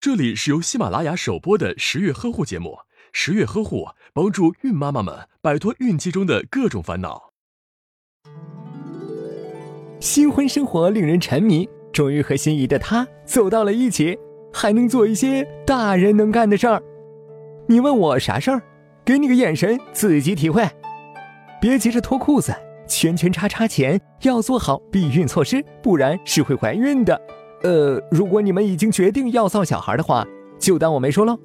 [0.00, 2.78] 这里是由喜马拉雅首播的十月呵护节目，
[3.12, 7.32] 十月呵护帮助孕妈妈们摆脱孕期中的各种烦恼。
[9.98, 14.16] 新婚生活令人沉迷，终于和心仪的他走到了一起，
[14.52, 16.80] 还能做一些大人能干的事儿。
[17.66, 18.62] 你问我啥事儿？
[19.04, 20.64] 给你个眼神，自己体会。
[21.60, 22.54] 别急着脱裤子，
[22.86, 27.20] 圈圈叉叉前要做好避孕措施，不然是会怀孕的。
[27.62, 30.26] 呃，如果你们已经决定要造小孩的话，
[30.58, 31.38] 就当我没说喽。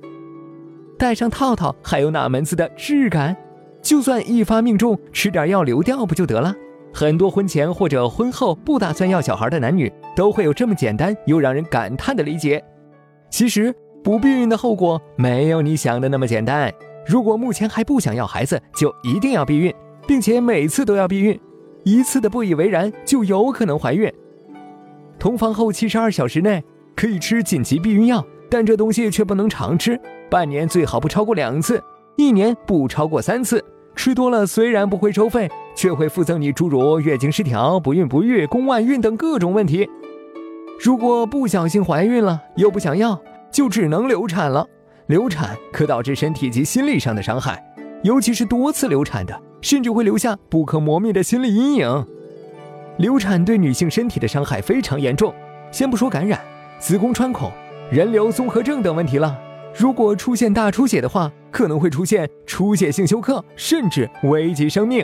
[0.98, 3.36] 戴上套套还有哪门子的质感？
[3.82, 6.54] 就算一发命中，吃点药流掉不就得了？
[6.94, 12.64] 很多婚前或者婚后不打算要小孩的男女，都会有这么简单又让人感叹的理解。
[13.30, 13.74] 其实
[14.04, 16.72] 不避孕的后果没有你想的那么简单。
[17.06, 19.74] 如果目前还不想要孩子，就一定要避孕，
[20.08, 21.38] 并且每次都要避孕，
[21.84, 24.10] 一次的不以为然就有可能怀孕。
[25.24, 26.62] 同房后七十二小时内
[26.98, 29.98] 可以吃紧急避孕药，但这东西却不能常吃，
[30.30, 31.82] 半年最好不超过两次，
[32.18, 33.64] 一年不超过三次。
[33.96, 39.90] 吃多了虽然不会收费，却会附赠你诸如月经失调、不孕不育、宫外孕等各种问题。
[40.78, 43.18] 如果不小心怀孕了又不想要，
[43.50, 44.68] 就只能流产了。
[45.08, 47.64] 流产可导致身体及心理上的伤害，
[48.04, 52.06] 尤其是多次流产的，甚至会留下不可磨灭的心理阴影。
[52.98, 55.34] 流产对女性身体的伤害非常严重，
[55.72, 56.40] 先不说感染、
[56.80, 57.52] 子宫穿孔、
[57.92, 59.36] 人流综合症等问题了，
[59.76, 65.04] 如果出现大出血的话，可能会出现出血性休克，甚至危及生命。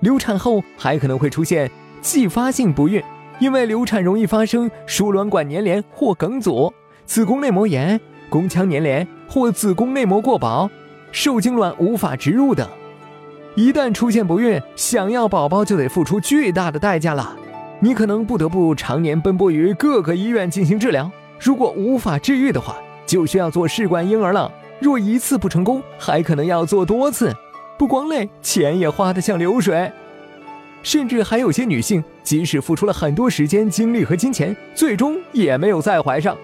[0.00, 3.02] 流产后还可能会出现继发性不孕，
[3.40, 6.72] 因为流产容易发生输卵管粘连或梗阻、
[7.04, 10.70] 子宫内膜炎、宫腔粘连或子宫内膜过薄、
[11.12, 12.66] 受精卵无法植入等。
[13.56, 17.34] 一旦出现不孕，想要宝宝就得付出巨大的代价了。
[17.80, 21.10] 你可能不得不常年奔波于各个医院进行治疗。
[21.40, 24.52] 如果无法治愈的话，就需要做试管婴儿了。
[24.78, 27.34] 若一次不成功，还可能要做多次，
[27.78, 29.90] 不光累，钱也花得像流水。
[30.82, 36.36] 甚至还有些女性，即使付出了很多时间、精力和金钱，最终也没有再怀上。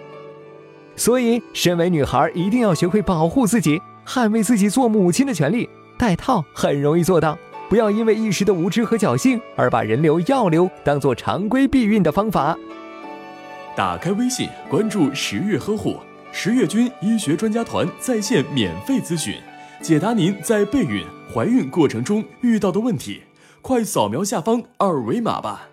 [0.96, 5.68] 所以，身为女孩，一定要学会保护自己，捍卫自己做母亲的权利。
[6.02, 12.58] 戴套很容易做到，不要因为一时的无知和侥幸而把人流、药流当做常规避孕的方法。
[13.76, 16.00] 打开微信，关注十月呵护，
[16.32, 19.36] 十月军医学专家团在线免费咨询，
[19.80, 23.22] 解答您在备孕、怀孕过程中遇到的问题。
[23.60, 25.68] 快扫描下方二维码吧。